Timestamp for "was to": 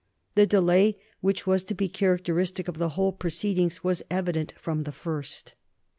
1.45-1.75